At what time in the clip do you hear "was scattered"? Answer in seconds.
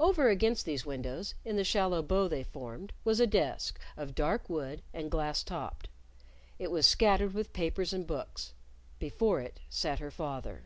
6.68-7.32